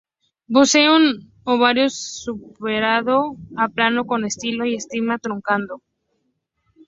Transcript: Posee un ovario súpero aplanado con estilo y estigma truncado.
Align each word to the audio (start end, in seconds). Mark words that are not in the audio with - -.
Posee 0.53 0.87
un 0.97 1.03
ovario 1.51 1.87
súpero 1.91 3.37
aplanado 3.65 4.07
con 4.09 4.25
estilo 4.25 4.65
y 4.65 4.73
estigma 4.73 5.19
truncado. 5.19 5.83